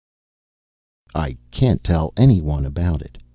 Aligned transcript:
I 1.13 1.37
can't 1.51 1.83
tell 1.83 2.11
anyone 2.17 2.65
about 2.65 3.03
it. 3.03 3.19